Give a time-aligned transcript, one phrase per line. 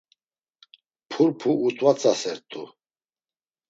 [1.09, 2.61] Purpu ut̆vatsasert̆u.